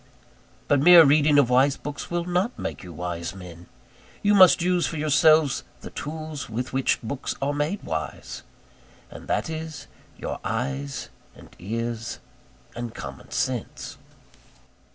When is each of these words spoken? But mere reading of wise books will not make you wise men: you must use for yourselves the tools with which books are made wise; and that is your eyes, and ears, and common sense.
But 0.67 0.79
mere 0.81 1.05
reading 1.05 1.37
of 1.37 1.51
wise 1.51 1.77
books 1.77 2.09
will 2.09 2.25
not 2.25 2.57
make 2.57 2.81
you 2.81 2.91
wise 2.91 3.35
men: 3.35 3.67
you 4.23 4.33
must 4.33 4.63
use 4.63 4.87
for 4.87 4.97
yourselves 4.97 5.63
the 5.81 5.91
tools 5.91 6.49
with 6.49 6.73
which 6.73 6.99
books 7.03 7.35
are 7.39 7.53
made 7.53 7.83
wise; 7.83 8.41
and 9.11 9.27
that 9.27 9.47
is 9.47 9.85
your 10.17 10.39
eyes, 10.43 11.09
and 11.35 11.55
ears, 11.59 12.17
and 12.75 12.95
common 12.95 13.29
sense. 13.29 13.99